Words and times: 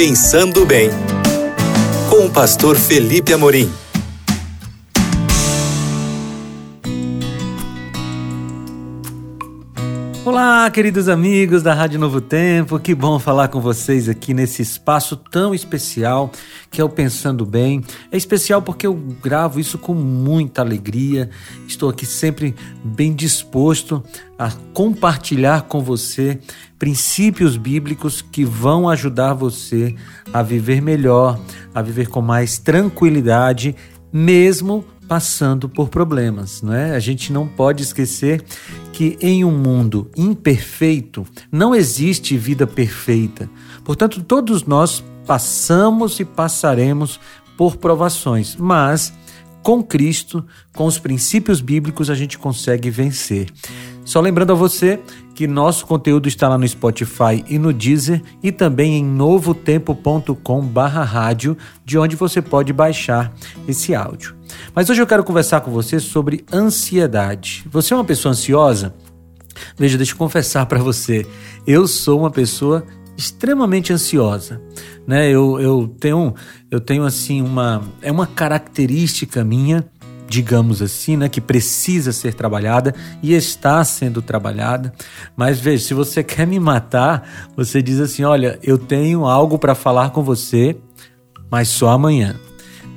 Pensando 0.00 0.64
Bem, 0.64 0.90
com 2.08 2.26
o 2.26 2.30
pastor 2.30 2.76
Felipe 2.76 3.32
Amorim. 3.32 3.68
Olá, 10.24 10.70
queridos 10.70 11.08
amigos 11.08 11.62
da 11.62 11.72
Rádio 11.72 11.98
Novo 11.98 12.20
Tempo, 12.20 12.78
que 12.78 12.94
bom 12.94 13.18
falar 13.18 13.48
com 13.48 13.60
vocês 13.60 14.08
aqui 14.08 14.34
nesse 14.34 14.60
espaço 14.60 15.16
tão 15.16 15.54
especial 15.54 16.30
que 16.70 16.80
é 16.80 16.84
o 16.84 16.88
Pensando 16.88 17.46
Bem. 17.46 17.82
É 18.12 18.16
especial 18.16 18.60
porque 18.60 18.86
eu 18.86 18.94
gravo 18.94 19.58
isso 19.58 19.78
com 19.78 19.94
muita 19.94 20.60
alegria, 20.60 21.30
estou 21.66 21.88
aqui 21.88 22.04
sempre 22.04 22.54
bem 22.84 23.14
disposto 23.14 24.02
a 24.38 24.50
compartilhar 24.74 25.62
com 25.62 25.80
você 25.80 26.38
princípios 26.78 27.56
bíblicos 27.56 28.20
que 28.20 28.44
vão 28.44 28.88
ajudar 28.88 29.32
você 29.32 29.94
a 30.32 30.42
viver 30.42 30.82
melhor, 30.82 31.40
a 31.74 31.80
viver 31.80 32.08
com 32.08 32.20
mais 32.20 32.58
tranquilidade, 32.58 33.74
mesmo 34.12 34.84
passando 35.08 35.68
por 35.68 35.88
problemas, 35.88 36.60
não 36.60 36.74
é? 36.74 36.94
A 36.94 37.00
gente 37.00 37.32
não 37.32 37.48
pode 37.48 37.82
esquecer 37.82 38.44
que 38.92 39.16
em 39.20 39.44
um 39.44 39.50
mundo 39.50 40.10
imperfeito 40.14 41.26
não 41.50 41.74
existe 41.74 42.36
vida 42.36 42.66
perfeita. 42.66 43.48
Portanto, 43.82 44.22
todos 44.22 44.64
nós 44.64 45.02
passamos 45.26 46.20
e 46.20 46.24
passaremos 46.24 47.18
por 47.56 47.76
provações, 47.76 48.54
mas 48.54 49.12
com 49.62 49.82
Cristo, 49.82 50.42
com 50.74 50.86
os 50.86 50.98
princípios 50.98 51.60
bíblicos, 51.60 52.08
a 52.10 52.14
gente 52.14 52.38
consegue 52.38 52.88
vencer. 52.90 53.48
Só 54.04 54.20
lembrando 54.20 54.52
a 54.52 54.56
você 54.56 55.00
que 55.34 55.46
nosso 55.46 55.86
conteúdo 55.86 56.28
está 56.28 56.48
lá 56.48 56.56
no 56.56 56.66
Spotify 56.66 57.44
e 57.46 57.58
no 57.58 57.70
Deezer 57.72 58.22
e 58.42 58.50
também 58.50 58.96
em 58.96 59.04
novotempo.com/rádio, 59.04 61.58
de 61.84 61.98
onde 61.98 62.16
você 62.16 62.40
pode 62.40 62.72
baixar 62.72 63.30
esse 63.68 63.94
áudio. 63.94 64.34
Mas 64.74 64.88
hoje 64.88 65.02
eu 65.02 65.06
quero 65.06 65.22
conversar 65.22 65.60
com 65.60 65.70
você 65.70 66.00
sobre 66.00 66.46
ansiedade. 66.52 67.66
Você 67.70 67.92
é 67.92 67.96
uma 67.96 68.04
pessoa 68.04 68.32
ansiosa? 68.32 68.94
Veja, 69.76 69.96
deixa 69.96 70.12
eu 70.12 70.16
confessar 70.16 70.66
para 70.66 70.78
você, 70.78 71.26
eu 71.66 71.86
sou 71.86 72.20
uma 72.20 72.30
pessoa 72.30 72.84
extremamente 73.18 73.92
ansiosa, 73.92 74.62
né? 75.04 75.28
Eu, 75.28 75.60
eu 75.60 75.92
tenho 75.98 76.32
eu 76.70 76.80
tenho 76.80 77.04
assim 77.04 77.42
uma 77.42 77.82
é 78.00 78.12
uma 78.12 78.28
característica 78.28 79.42
minha, 79.42 79.84
digamos 80.28 80.80
assim, 80.80 81.16
né, 81.16 81.28
que 81.28 81.40
precisa 81.40 82.12
ser 82.12 82.34
trabalhada 82.34 82.94
e 83.20 83.34
está 83.34 83.82
sendo 83.82 84.22
trabalhada. 84.22 84.94
Mas 85.36 85.58
veja, 85.58 85.84
se 85.84 85.94
você 85.94 86.22
quer 86.22 86.46
me 86.46 86.60
matar, 86.60 87.48
você 87.56 87.82
diz 87.82 87.98
assim, 87.98 88.22
olha, 88.22 88.56
eu 88.62 88.78
tenho 88.78 89.24
algo 89.26 89.58
para 89.58 89.74
falar 89.74 90.10
com 90.10 90.22
você, 90.22 90.76
mas 91.50 91.68
só 91.68 91.88
amanhã. 91.88 92.36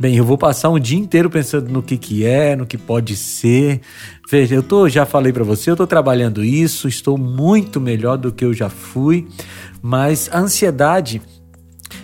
Bem, 0.01 0.15
eu 0.15 0.25
vou 0.25 0.35
passar 0.35 0.71
um 0.71 0.79
dia 0.79 0.97
inteiro 0.97 1.29
pensando 1.29 1.71
no 1.71 1.83
que, 1.83 1.95
que 1.95 2.25
é, 2.25 2.55
no 2.55 2.65
que 2.65 2.75
pode 2.75 3.15
ser. 3.15 3.81
Veja, 4.27 4.55
eu 4.55 4.63
tô, 4.63 4.89
já 4.89 5.05
falei 5.05 5.31
para 5.31 5.43
você, 5.43 5.69
eu 5.69 5.75
estou 5.75 5.85
trabalhando 5.85 6.43
isso, 6.43 6.87
estou 6.87 7.19
muito 7.19 7.79
melhor 7.79 8.17
do 8.17 8.31
que 8.31 8.43
eu 8.43 8.51
já 8.51 8.67
fui, 8.67 9.27
mas 9.79 10.27
a 10.33 10.39
ansiedade, 10.39 11.21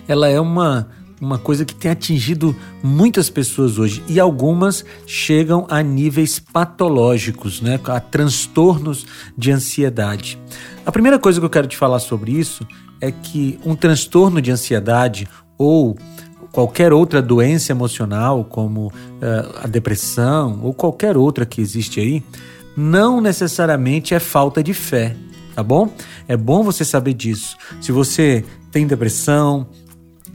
ela 0.06 0.28
é 0.28 0.38
uma, 0.38 0.90
uma 1.20 1.38
coisa 1.38 1.64
que 1.64 1.74
tem 1.74 1.90
atingido 1.90 2.54
muitas 2.84 3.28
pessoas 3.28 3.80
hoje 3.80 4.00
e 4.06 4.20
algumas 4.20 4.84
chegam 5.04 5.66
a 5.68 5.82
níveis 5.82 6.38
patológicos, 6.38 7.60
né, 7.60 7.80
a 7.82 7.98
transtornos 7.98 9.08
de 9.36 9.50
ansiedade. 9.50 10.38
A 10.86 10.92
primeira 10.92 11.18
coisa 11.18 11.40
que 11.40 11.46
eu 11.46 11.50
quero 11.50 11.66
te 11.66 11.76
falar 11.76 11.98
sobre 11.98 12.30
isso 12.30 12.64
é 13.00 13.10
que 13.10 13.58
um 13.66 13.74
transtorno 13.74 14.40
de 14.40 14.52
ansiedade 14.52 15.26
ou 15.58 15.98
qualquer 16.52 16.92
outra 16.92 17.20
doença 17.20 17.72
emocional, 17.72 18.44
como 18.44 18.86
uh, 18.86 18.92
a 19.62 19.66
depressão 19.66 20.60
ou 20.62 20.72
qualquer 20.72 21.16
outra 21.16 21.44
que 21.44 21.60
existe 21.60 22.00
aí, 22.00 22.22
não 22.76 23.20
necessariamente 23.20 24.14
é 24.14 24.20
falta 24.20 24.62
de 24.62 24.72
fé, 24.72 25.16
tá 25.54 25.62
bom? 25.62 25.92
É 26.26 26.36
bom 26.36 26.62
você 26.62 26.84
saber 26.84 27.14
disso. 27.14 27.56
Se 27.80 27.90
você 27.90 28.44
tem 28.70 28.86
depressão, 28.86 29.66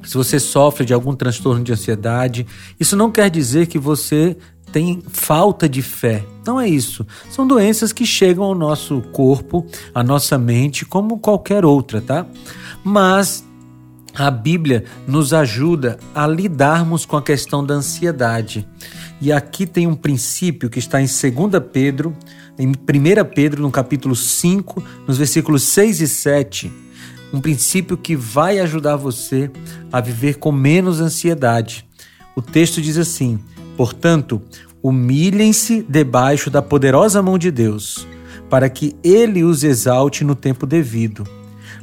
se 0.03 0.15
você 0.15 0.39
sofre 0.39 0.85
de 0.85 0.93
algum 0.93 1.15
transtorno 1.15 1.63
de 1.63 1.71
ansiedade, 1.71 2.45
isso 2.79 2.95
não 2.95 3.09
quer 3.09 3.29
dizer 3.29 3.67
que 3.67 3.79
você 3.79 4.35
tem 4.71 5.01
falta 5.07 5.69
de 5.69 5.81
fé. 5.81 6.25
Não 6.45 6.59
é 6.59 6.67
isso. 6.67 7.05
São 7.29 7.47
doenças 7.47 7.93
que 7.93 8.05
chegam 8.05 8.43
ao 8.43 8.55
nosso 8.55 9.01
corpo, 9.13 9.65
à 9.93 10.03
nossa 10.03 10.37
mente, 10.37 10.83
como 10.83 11.19
qualquer 11.19 11.63
outra, 11.63 12.01
tá? 12.01 12.25
Mas 12.83 13.45
a 14.15 14.29
Bíblia 14.29 14.85
nos 15.07 15.33
ajuda 15.33 15.97
a 16.13 16.27
lidarmos 16.27 17.05
com 17.05 17.17
a 17.17 17.21
questão 17.21 17.65
da 17.65 17.73
ansiedade. 17.73 18.67
E 19.19 19.31
aqui 19.31 19.65
tem 19.65 19.87
um 19.87 19.95
princípio 19.95 20.69
que 20.69 20.79
está 20.79 21.01
em 21.01 21.05
2 21.05 21.63
Pedro, 21.71 22.15
em 22.57 22.67
1 22.67 22.73
Pedro, 23.33 23.61
no 23.61 23.71
capítulo 23.71 24.15
5, 24.15 24.83
nos 25.07 25.17
versículos 25.17 25.63
6 25.63 26.01
e 26.01 26.07
7. 26.07 26.71
Um 27.33 27.41
princípio 27.41 27.97
que 27.97 28.15
vai 28.15 28.59
ajudar 28.59 28.95
você 28.95 29.49
a 29.91 29.99
viver 29.99 30.35
com 30.35 30.51
menos 30.51 30.99
ansiedade. 30.99 31.87
O 32.35 32.41
texto 32.41 32.81
diz 32.81 32.97
assim: 32.97 33.39
Portanto, 33.75 34.41
humilhem-se 34.83 35.83
debaixo 35.87 36.51
da 36.51 36.61
poderosa 36.61 37.23
mão 37.23 37.37
de 37.37 37.49
Deus, 37.49 38.05
para 38.49 38.69
que 38.69 38.95
ele 39.03 39.43
os 39.43 39.63
exalte 39.63 40.23
no 40.23 40.35
tempo 40.35 40.67
devido. 40.67 41.25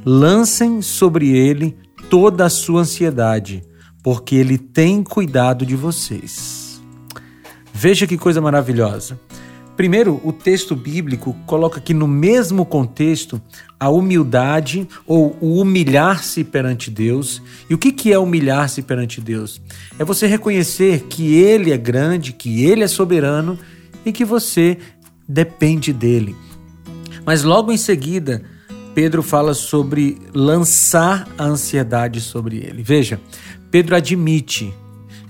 Lancem 0.05 0.81
sobre 0.83 1.31
ele 1.31 1.77
toda 2.10 2.44
a 2.44 2.50
sua 2.50 2.82
ansiedade, 2.82 3.62
porque 4.03 4.34
Ele 4.34 4.59
tem 4.59 5.03
cuidado 5.03 5.65
de 5.65 5.76
vocês. 5.76 6.82
Veja 7.72 8.06
que 8.06 8.19
coisa 8.19 8.41
maravilhosa. 8.41 9.19
Primeiro, 9.76 10.21
o 10.22 10.31
texto 10.31 10.76
bíblico 10.76 11.34
coloca 11.47 11.81
que 11.81 11.94
no 11.94 12.06
mesmo 12.06 12.66
contexto 12.66 13.41
a 13.78 13.88
humildade 13.88 14.87
ou 15.06 15.34
o 15.41 15.59
humilhar-se 15.59 16.44
perante 16.44 16.91
Deus. 16.91 17.41
E 17.71 17.72
o 17.72 17.78
que 17.78 18.12
é 18.12 18.19
humilhar-se 18.19 18.82
perante 18.82 19.22
Deus? 19.22 19.62
É 19.98 20.04
você 20.04 20.27
reconhecer 20.27 21.04
que 21.09 21.34
Ele 21.34 21.72
é 21.72 21.78
grande, 21.78 22.34
que 22.34 22.62
Ele 22.62 22.82
é 22.82 22.88
soberano 22.88 23.59
e 24.04 24.12
que 24.12 24.25
você 24.25 24.77
depende 25.27 25.94
dele. 25.94 26.37
Mas 27.25 27.42
logo 27.42 27.72
em 27.72 27.78
seguida, 27.78 28.42
Pedro 28.95 29.23
fala 29.23 29.55
sobre 29.55 30.19
lançar 30.34 31.28
a 31.39 31.45
ansiedade 31.45 32.21
sobre 32.21 32.59
ele. 32.59 32.83
Veja, 32.83 33.21
Pedro 33.71 33.95
admite 33.95 34.75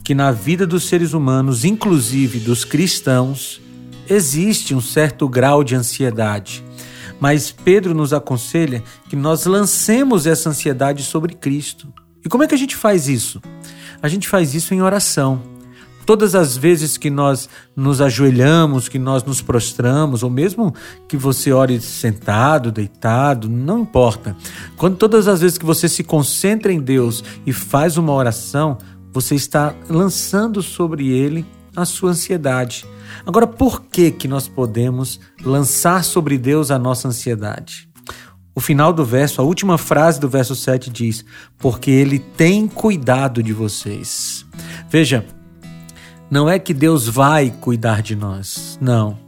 que 0.02 0.14
na 0.14 0.32
vida 0.32 0.66
dos 0.66 0.84
seres 0.88 1.12
humanos, 1.12 1.64
inclusive 1.64 2.40
dos 2.40 2.64
cristãos, 2.64 3.60
existe 4.08 4.74
um 4.74 4.80
certo 4.80 5.28
grau 5.28 5.62
de 5.62 5.74
ansiedade. 5.74 6.64
Mas 7.20 7.52
Pedro 7.52 7.94
nos 7.94 8.12
aconselha 8.12 8.82
que 9.08 9.14
nós 9.14 9.44
lancemos 9.44 10.26
essa 10.26 10.48
ansiedade 10.48 11.02
sobre 11.02 11.34
Cristo. 11.34 11.92
E 12.24 12.28
como 12.28 12.42
é 12.42 12.46
que 12.46 12.54
a 12.54 12.58
gente 12.58 12.74
faz 12.74 13.08
isso? 13.08 13.42
A 14.02 14.08
gente 14.08 14.26
faz 14.26 14.54
isso 14.54 14.72
em 14.72 14.80
oração. 14.80 15.42
Todas 16.06 16.34
as 16.34 16.56
vezes 16.56 16.96
que 16.96 17.10
nós 17.10 17.48
nos 17.76 18.00
ajoelhamos, 18.00 18.88
que 18.88 18.98
nós 18.98 19.22
nos 19.22 19.40
prostramos, 19.40 20.22
ou 20.22 20.30
mesmo 20.30 20.74
que 21.08 21.16
você 21.16 21.52
ore 21.52 21.80
sentado, 21.80 22.72
deitado, 22.72 23.48
não 23.48 23.80
importa. 23.80 24.36
Quando 24.76 24.96
todas 24.96 25.28
as 25.28 25.40
vezes 25.40 25.58
que 25.58 25.64
você 25.64 25.88
se 25.88 26.02
concentra 26.02 26.72
em 26.72 26.80
Deus 26.80 27.22
e 27.46 27.52
faz 27.52 27.96
uma 27.96 28.12
oração, 28.12 28.78
você 29.12 29.34
está 29.34 29.74
lançando 29.88 30.62
sobre 30.62 31.08
ele 31.08 31.44
a 31.76 31.84
sua 31.84 32.10
ansiedade. 32.10 32.84
Agora, 33.26 33.46
por 33.46 33.82
que 33.82 34.10
que 34.10 34.28
nós 34.28 34.48
podemos 34.48 35.20
lançar 35.44 36.04
sobre 36.04 36.38
Deus 36.38 36.70
a 36.70 36.78
nossa 36.78 37.08
ansiedade? 37.08 37.88
O 38.54 38.60
final 38.60 38.92
do 38.92 39.04
verso, 39.04 39.40
a 39.40 39.44
última 39.44 39.78
frase 39.78 40.20
do 40.20 40.28
verso 40.28 40.54
7 40.54 40.90
diz: 40.90 41.24
Porque 41.56 41.90
Ele 41.90 42.18
tem 42.18 42.66
cuidado 42.66 43.42
de 43.42 43.52
vocês. 43.52 44.44
Veja, 44.90 45.24
não 46.30 46.48
é 46.48 46.58
que 46.58 46.72
Deus 46.72 47.08
vai 47.08 47.50
cuidar 47.50 48.02
de 48.02 48.14
nós, 48.14 48.78
não. 48.80 49.18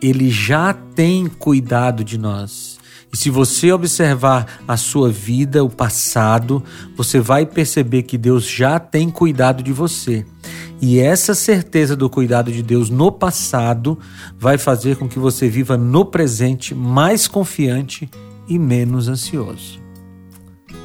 Ele 0.00 0.30
já 0.30 0.72
tem 0.72 1.26
cuidado 1.26 2.02
de 2.02 2.16
nós. 2.16 2.78
E 3.12 3.16
se 3.16 3.28
você 3.28 3.70
observar 3.70 4.60
a 4.66 4.76
sua 4.76 5.10
vida, 5.10 5.62
o 5.62 5.68
passado, 5.68 6.62
você 6.96 7.20
vai 7.20 7.44
perceber 7.44 8.02
que 8.04 8.16
Deus 8.16 8.48
já 8.48 8.78
tem 8.78 9.10
cuidado 9.10 9.62
de 9.62 9.72
você. 9.72 10.24
E 10.80 10.98
essa 10.98 11.34
certeza 11.34 11.96
do 11.96 12.08
cuidado 12.08 12.50
de 12.52 12.62
Deus 12.62 12.88
no 12.88 13.10
passado 13.10 13.98
vai 14.38 14.56
fazer 14.56 14.96
com 14.96 15.08
que 15.08 15.18
você 15.18 15.48
viva 15.48 15.76
no 15.76 16.04
presente 16.04 16.74
mais 16.74 17.26
confiante 17.26 18.08
e 18.48 18.58
menos 18.58 19.08
ansioso. 19.08 19.80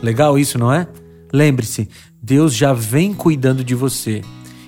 Legal 0.01 0.38
isso, 0.38 0.57
não 0.57 0.74
é? 0.74 0.88
Lembre-se, 1.31 1.88
Deus 2.21 2.54
já 2.54 2.74
vem 2.74 3.13
cuidando 3.13 3.63
de 3.63 3.75
você 3.75 4.21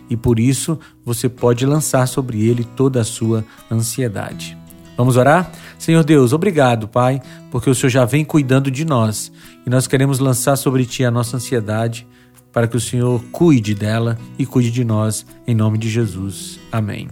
e 0.10 0.16
por 0.18 0.40
isso 0.40 0.80
você 1.04 1.28
pode 1.28 1.66
lançar 1.66 2.08
sobre 2.08 2.48
ele 2.48 2.64
toda 2.76 3.02
a 3.02 3.06
sua 3.06 3.44
ansiedade. 3.72 4.58
Vamos 4.98 5.18
orar? 5.18 5.52
Senhor 5.78 6.04
Deus, 6.04 6.32
obrigado, 6.32 6.88
Pai, 6.88 7.22
porque 7.52 7.70
o 7.70 7.76
Senhor 7.76 7.90
já 7.90 8.06
vem 8.06 8.24
cuidando 8.24 8.72
de 8.72 8.86
nós 8.86 9.32
e 9.66 9.70
nós 9.70 9.88
queremos 9.88 10.20
lançar 10.20 10.56
sobre 10.56 10.86
Ti 10.86 11.04
a 11.04 11.12
nossa 11.12 11.38
ansiedade 11.38 12.08
para 12.52 12.68
que 12.68 12.78
o 12.78 12.80
Senhor 12.80 13.22
cuide 13.34 13.76
dela 13.76 14.18
e 14.40 14.46
cuide 14.46 14.72
de 14.72 14.86
nós, 14.86 15.26
em 15.46 15.54
nome 15.54 15.78
de 15.78 15.90
Jesus. 15.90 16.58
Amém. 16.72 17.10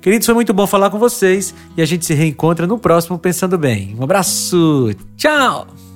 Queridos, 0.00 0.26
foi 0.26 0.34
muito 0.34 0.54
bom 0.54 0.66
falar 0.66 0.90
com 0.90 0.98
vocês 0.98 1.52
e 1.76 1.82
a 1.82 1.84
gente 1.84 2.06
se 2.06 2.14
reencontra 2.14 2.66
no 2.66 2.78
próximo 2.78 3.18
Pensando 3.18 3.58
Bem. 3.58 3.96
Um 3.98 4.04
abraço, 4.04 4.94
tchau! 5.16 5.93